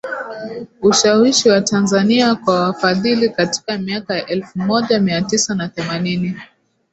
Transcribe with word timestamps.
Ushawishi 0.81 1.49
wa 1.49 1.61
Tanzania 1.61 2.35
kwa 2.35 2.59
wafadhili 2.61 3.29
Katika 3.29 3.77
miaka 3.77 4.13
ya 4.15 4.25
elfu 4.27 4.59
moja 4.59 4.99
mia 4.99 5.21
tisa 5.21 5.55
na 5.55 5.69
themanini 5.69 6.37